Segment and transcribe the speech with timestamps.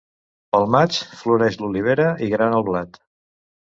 [0.55, 3.05] Pel maig floreix l'olivera i grana el blat.